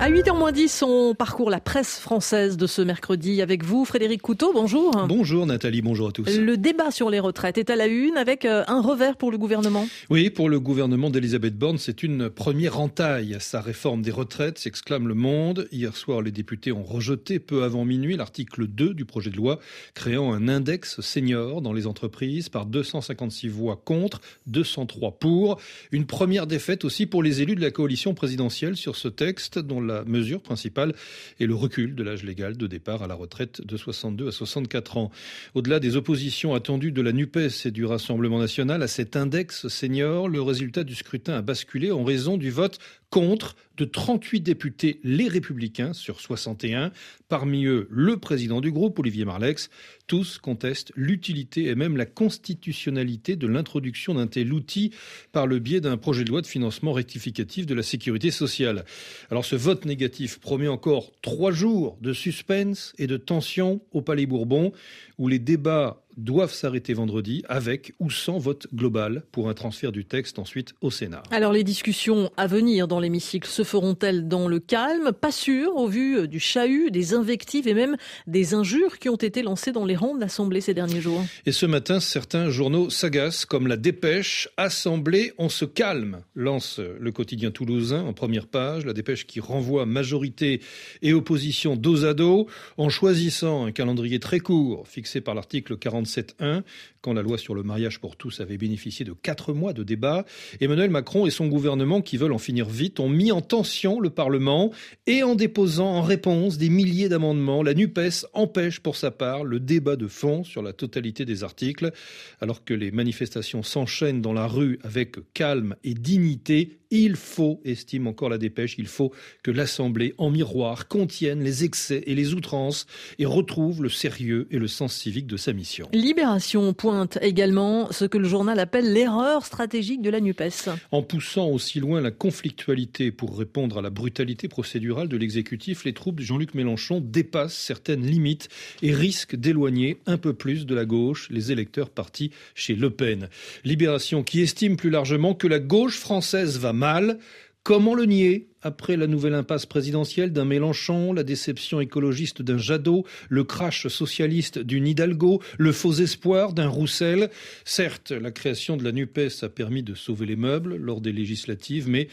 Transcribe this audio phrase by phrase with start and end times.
[0.00, 4.52] À 8h10, on parcourt la presse française de ce mercredi avec vous, Frédéric Couteau.
[4.52, 4.92] Bonjour.
[5.08, 6.38] Bonjour Nathalie, bonjour à tous.
[6.38, 9.38] Le débat sur les retraites est à la une avec euh, un revers pour le
[9.38, 9.88] gouvernement.
[10.08, 13.38] Oui, pour le gouvernement d'Elisabeth Borne, c'est une première entaille.
[13.40, 15.66] Sa réforme des retraites s'exclame le monde.
[15.72, 19.58] Hier soir, les députés ont rejeté peu avant minuit l'article 2 du projet de loi
[19.94, 25.60] créant un index senior dans les entreprises par 256 voix contre, 203 pour.
[25.90, 29.87] Une première défaite aussi pour les élus de la coalition présidentielle sur ce texte dont
[29.88, 30.94] la mesure principale
[31.40, 34.96] est le recul de l'âge légal de départ à la retraite de 62 à 64
[34.96, 35.10] ans.
[35.54, 40.28] Au-delà des oppositions attendues de la NUPES et du Rassemblement national à cet index senior,
[40.28, 42.78] le résultat du scrutin a basculé en raison du vote
[43.10, 46.92] contre de 38 députés les républicains sur 61,
[47.28, 49.70] parmi eux le président du groupe, Olivier Marlex.
[50.06, 54.92] Tous contestent l'utilité et même la constitutionnalité de l'introduction d'un tel outil
[55.32, 58.84] par le biais d'un projet de loi de financement rectificatif de la sécurité sociale.
[59.30, 64.26] Alors ce vote négatif promet encore trois jours de suspense et de tension au Palais
[64.26, 64.72] Bourbon,
[65.18, 70.04] où les débats doivent s'arrêter vendredi avec ou sans vote global pour un transfert du
[70.04, 71.22] texte ensuite au Sénat.
[71.30, 75.12] Alors les discussions à venir dans l'hémicycle se feront-elles dans le calme?
[75.12, 79.42] Pas sûr au vu du chahut, des invectives et même des injures qui ont été
[79.42, 81.22] lancées dans les rangs de l'Assemblée ces derniers jours?
[81.46, 87.12] Et ce matin, certains journaux s'agacent comme la dépêche Assemblée, on se calme, lance le
[87.12, 90.60] quotidien toulousain en première page, la dépêche qui renvoie majorité
[91.02, 96.07] et opposition dos à dos en choisissant un calendrier très court fixé par l'article 40
[96.08, 96.62] 7.1,
[97.00, 100.24] quand la loi sur le mariage pour tous avait bénéficié de quatre mois de débat,
[100.60, 104.10] Emmanuel Macron et son gouvernement, qui veulent en finir vite, ont mis en tension le
[104.10, 104.72] Parlement
[105.06, 109.60] et en déposant en réponse des milliers d'amendements, la NUPES empêche pour sa part le
[109.60, 111.92] débat de fond sur la totalité des articles,
[112.40, 116.78] alors que les manifestations s'enchaînent dans la rue avec calme et dignité.
[116.90, 119.12] Il faut, estime encore la dépêche, il faut
[119.42, 122.86] que l'Assemblée, en miroir, contienne les excès et les outrances
[123.18, 125.88] et retrouve le sérieux et le sens civique de sa mission.
[125.98, 130.68] Libération pointe également ce que le journal appelle l'erreur stratégique de la NUPES.
[130.92, 135.94] En poussant aussi loin la conflictualité pour répondre à la brutalité procédurale de l'exécutif, les
[135.94, 138.48] troupes de Jean-Luc Mélenchon dépassent certaines limites
[138.80, 143.28] et risquent d'éloigner un peu plus de la gauche les électeurs partis chez Le Pen.
[143.64, 147.18] Libération qui estime plus largement que la gauche française va mal
[147.64, 148.47] Comment le nier?
[148.62, 154.58] Après la nouvelle impasse présidentielle d'un Mélenchon, la déception écologiste d'un Jadot, le crash socialiste
[154.58, 157.30] d'une Hidalgo, le faux espoir d'un Roussel
[157.64, 161.88] Certes, la création de la NUPES a permis de sauver les meubles lors des législatives,
[161.88, 162.08] mais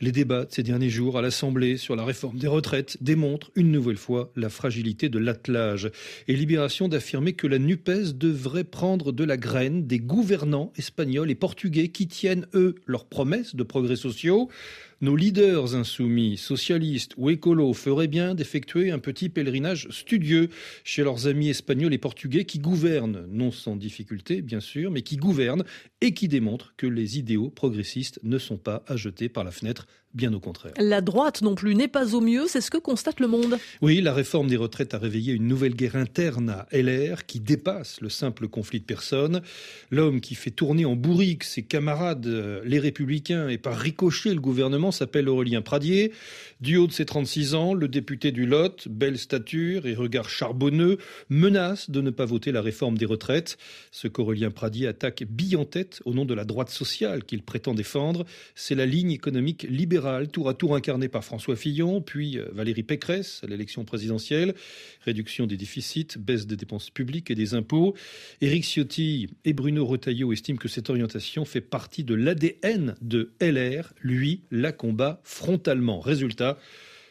[0.00, 3.72] les débats de ces derniers jours à l'Assemblée sur la réforme des retraites démontrent une
[3.72, 5.90] nouvelle fois la fragilité de l'attelage
[6.28, 11.34] et Libération d'affirmer que la NUPES devrait prendre de la graine des gouvernants espagnols et
[11.34, 14.50] portugais qui tiennent, eux, leurs promesses de progrès sociaux.
[15.02, 20.48] Nos leaders insoumis, socialistes ou écolos feraient bien d'effectuer un petit pèlerinage studieux
[20.84, 25.18] chez leurs amis espagnols et portugais qui gouvernent, non sans difficulté bien sûr, mais qui
[25.18, 25.64] gouvernent
[26.00, 29.86] et qui démontrent que les idéaux progressistes ne sont pas à jeter par la fenêtre
[30.16, 30.72] bien au contraire.
[30.78, 33.58] La droite non plus n'est pas au mieux, c'est ce que constate le monde.
[33.82, 38.00] Oui, la réforme des retraites a réveillé une nouvelle guerre interne à LR qui dépasse
[38.00, 39.42] le simple conflit de personnes.
[39.90, 44.40] L'homme qui fait tourner en bourrique ses camarades, euh, les républicains, et par ricochet le
[44.40, 46.12] gouvernement s'appelle Aurélien Pradier.
[46.62, 50.96] Du haut de ses 36 ans, le député du Lot, belle stature et regard charbonneux,
[51.28, 53.58] menace de ne pas voter la réforme des retraites.
[53.90, 57.74] Ce qu'Aurélien Pradier attaque bille en tête au nom de la droite sociale qu'il prétend
[57.74, 62.46] défendre, c'est la ligne économique libérale tour à tour incarné par François Fillon, puis euh,
[62.52, 64.54] Valérie Pécresse à l'élection présidentielle,
[65.04, 67.94] réduction des déficits, baisse des dépenses publiques et des impôts.
[68.40, 73.92] Éric Ciotti et Bruno Retailleau estiment que cette orientation fait partie de l'ADN de LR.
[74.00, 76.00] Lui la combat frontalement.
[76.00, 76.58] Résultat,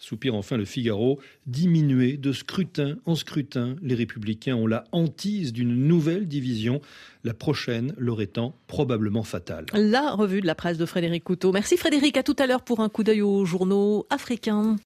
[0.00, 3.76] soupire enfin le Figaro, diminué de scrutin en scrutin.
[3.82, 6.80] Les républicains ont la hantise d'une nouvelle division,
[7.22, 9.66] la prochaine leur étant probablement fatale.
[9.74, 11.52] La revue de la presse de Frédéric Couteau.
[11.52, 14.78] Merci Frédéric, à tout à l'heure pour un coup d'œil aux journaux africains.